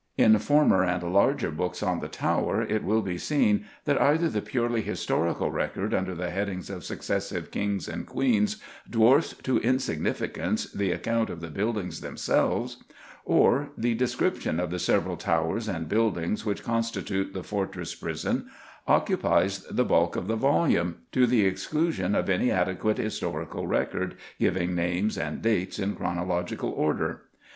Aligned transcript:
In 0.17 0.35
former 0.39 0.83
and 0.83 1.03
larger 1.13 1.51
books 1.51 1.83
on 1.83 1.99
the 1.99 2.07
Tower 2.07 2.63
it 2.63 2.83
will 2.83 3.03
be 3.03 3.19
seen 3.19 3.65
that 3.85 4.01
either 4.01 4.29
the 4.29 4.41
purely 4.41 4.81
historical 4.81 5.51
record 5.51 5.93
under 5.93 6.15
the 6.15 6.31
headings 6.31 6.71
of 6.71 6.83
successive 6.83 7.51
Kings 7.51 7.87
and 7.87 8.07
Queens 8.07 8.57
dwarfs 8.89 9.33
to 9.43 9.59
insignificance 9.59 10.71
the 10.71 10.91
account 10.91 11.29
of 11.29 11.39
the 11.39 11.51
buildings 11.51 12.01
themselves, 12.01 12.77
or 13.25 13.69
the 13.77 13.93
description 13.93 14.59
of 14.59 14.71
the 14.71 14.79
several 14.79 15.17
towers 15.17 15.67
and 15.67 15.87
buildings 15.87 16.43
which 16.47 16.63
constitute 16.63 17.35
the 17.35 17.43
fortress 17.43 17.93
prison 17.93 18.47
occupies 18.87 19.59
the 19.69 19.85
bulk 19.85 20.15
of 20.15 20.25
the 20.25 20.35
volume, 20.35 20.95
to 21.11 21.27
the 21.27 21.45
exclusion 21.45 22.15
of 22.15 22.27
any 22.27 22.49
adequate 22.49 22.97
historical 22.97 23.67
record 23.67 24.15
giving 24.39 24.73
names 24.73 25.15
and 25.15 25.43
dates 25.43 25.77
in 25.77 25.95
chronological 25.95 26.71
order. 26.71 27.25